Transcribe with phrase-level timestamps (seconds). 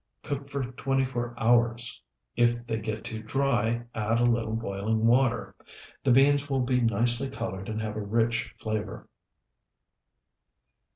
[0.23, 2.01] Cook for twenty four hours.
[2.35, 5.53] If they get too dry, add a little boiling water.
[6.03, 9.07] The beans will be nicely colored and have a rich flavor.